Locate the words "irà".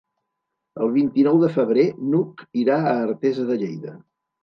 2.65-2.83